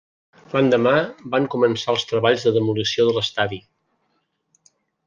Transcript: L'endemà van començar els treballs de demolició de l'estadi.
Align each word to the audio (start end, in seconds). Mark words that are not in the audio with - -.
L'endemà 0.53 0.93
van 1.35 1.45
començar 1.57 1.95
els 1.95 2.07
treballs 2.13 2.47
de 2.49 2.55
demolició 2.59 3.07
de 3.11 3.17
l'estadi. 3.19 3.65